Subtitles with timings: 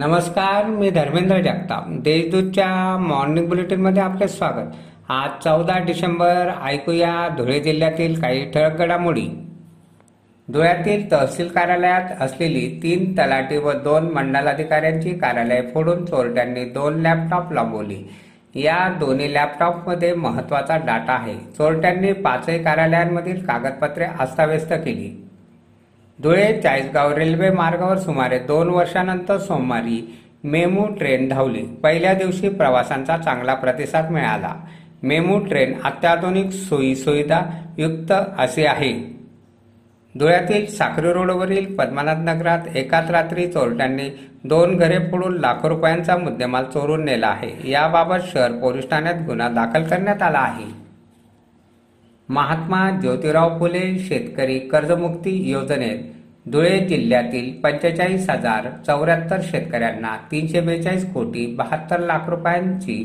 [0.00, 1.84] नमस्कार मी धर्मेंद्र जगताप.
[1.88, 4.74] देशदूतच्या मॉर्निंग बुलेटिनमध्ये आपले स्वागत.
[5.08, 9.26] आज चौदा डिसेंबर ऐकूया धुळे जिल्ह्यातील काही ठळक घडामोडी.
[10.52, 18.10] धुळ्यातील तहसील कार्यालयात असलेली तीन तलाठी व दोन मंडलाधिकाऱ्यांची कार्यालय फोडून चोरट्यांनी दोन लॅपटॉप लांबवली.
[18.54, 21.34] या दोन्ही लॅपटॉपमध्ये महत्त्वाचा डाटा आहे.
[21.34, 25.29] चोरट्यांनी पाचही कार्यालयांमधील कागदपत्रे अस्ताव्यस्त केली.
[26.22, 31.62] धुळे चाळीसगाव रेल्वे मार्गावर सुमारे दोन वर्षानंतर सोमवारी मेमू ट्रेन धावली.
[31.62, 34.54] पहिल्या दिवशी प्रवाशांचा चांगला प्रतिसाद मिळाला.
[35.02, 37.40] मेमू ट्रेन अत्याधुनिक सोयी सुविधा
[37.78, 39.20] युक्त असे आहे.
[40.18, 44.10] धुळ्यातील साखरी रोडवरील पद्मनाथ नगरात एकाच रात्री चोरट्यांनी
[44.44, 47.70] दोन घरे फोडून लाखो रुपयांचा मुद्देमाल चोरून नेला आहे.
[47.70, 50.79] याबाबत शहर पोलीस ठाण्यात गुन्हा दाखल करण्यात आला आहे.
[52.30, 56.02] महात्मा ज्योतिराव फुले शेतकरी कर्जमुक्ती योजनेत
[56.50, 62.96] धुळे जिल्ह्यातील पंचेचाळीस हजार चौऱ्याहत्तर शेतकऱ्यांना तीनशे बेचाळीस कोटी बहात्तर लाख रुपयांची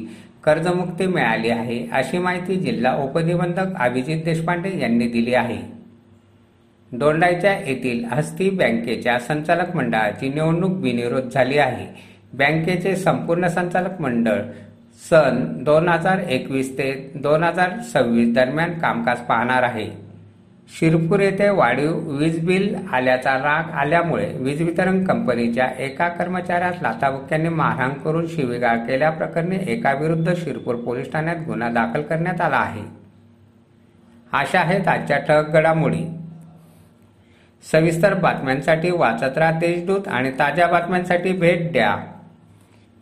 [0.43, 5.57] कर्जमुक्ती मिळाली आहे अशी माहिती जिल्हा उपनिबंधक अभिजित देशपांडे यांनी दिली आहे.
[6.91, 11.87] दोंडाईच्या येथील हस्ती बँकेच्या संचालक मंडळाची निवडणूक बिनविरोध झाली आहे.
[12.33, 14.41] बँकेचे संपूर्ण संचालक मंडळ
[15.01, 16.91] सन दोन हजार एकवीस ते
[17.23, 19.85] दोन हजार सव्वीस दरम्यान कामकाज पाहणार आहे.
[20.69, 27.93] शिरपूर येथे वाढीव वीज बिल आल्याचा राग आल्यामुळे वीज वितरण कंपनीच्या एका कर्मचाऱ्यास लाथाबुक्क्यांनी मारहाण
[28.05, 32.83] करून शिवीगाळ केल्याप्रकरणी एकाविरुद्ध शिरपूर पोलीस ठाण्यात गुन्हा दाखल करण्यात आला आहे.
[34.33, 36.03] अशा आहेत आजच्या ठळक घडामोडी.
[37.63, 41.95] सविस्तर बातम्यांसाठी वाचत राहा देशदूत आणि ताज्या बातम्यांसाठी भेट द्या.